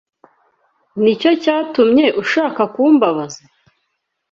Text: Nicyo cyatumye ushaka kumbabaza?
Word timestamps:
Nicyo 1.01 1.31
cyatumye 1.43 2.05
ushaka 2.21 2.61
kumbabaza? 2.73 3.41